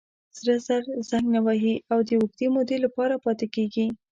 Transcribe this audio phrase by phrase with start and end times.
[0.37, 3.85] سره زر زنګ نه وهي او د اوږدې مودې لپاره پاتې کېږي.